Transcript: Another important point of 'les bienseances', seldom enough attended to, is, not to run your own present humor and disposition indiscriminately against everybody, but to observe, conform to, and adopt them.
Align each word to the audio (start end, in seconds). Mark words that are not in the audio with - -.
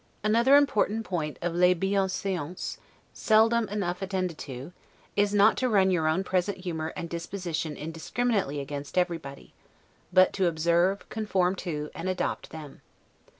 Another 0.23 0.55
important 0.55 1.05
point 1.05 1.37
of 1.43 1.53
'les 1.53 1.75
bienseances', 1.75 2.79
seldom 3.13 3.69
enough 3.69 4.01
attended 4.01 4.39
to, 4.39 4.73
is, 5.15 5.31
not 5.31 5.57
to 5.57 5.69
run 5.69 5.91
your 5.91 6.07
own 6.07 6.23
present 6.23 6.57
humor 6.57 6.87
and 6.95 7.07
disposition 7.07 7.77
indiscriminately 7.77 8.59
against 8.59 8.97
everybody, 8.97 9.53
but 10.11 10.33
to 10.33 10.47
observe, 10.47 11.07
conform 11.09 11.55
to, 11.57 11.91
and 11.93 12.09
adopt 12.09 12.49
them. 12.49 12.81